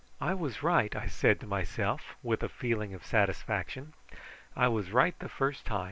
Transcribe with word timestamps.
"I 0.19 0.33
was 0.33 0.63
right," 0.63 0.95
I 0.95 1.05
said 1.05 1.39
to 1.41 1.45
myself 1.45 2.15
with 2.23 2.41
a 2.41 2.49
feeling 2.49 2.95
of 2.95 3.05
satisfaction. 3.05 3.93
"I 4.55 4.67
was 4.67 4.89
right 4.89 5.13
the 5.19 5.29
first 5.29 5.63
time. 5.63 5.79